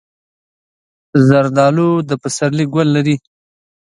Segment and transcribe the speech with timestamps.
[1.27, 3.15] زردالو د پسرلي ګل لري.